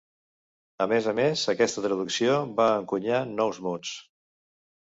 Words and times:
A 0.85 0.87
més 0.93 1.09
a 1.11 1.13
més, 1.19 1.43
aquesta 1.53 1.83
traducció 1.87 2.39
va 2.63 2.67
encunyar 2.81 3.23
nous 3.37 3.61
mots. 3.67 3.97